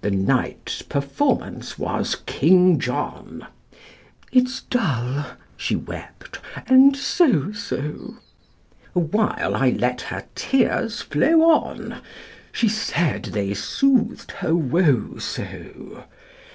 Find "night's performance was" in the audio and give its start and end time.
0.10-2.14